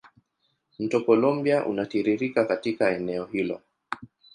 [0.79, 3.61] Mto Columbia unatiririka katika eneo hilo.